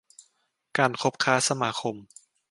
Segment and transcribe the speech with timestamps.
[0.77, 1.95] การคบค้าสมาคม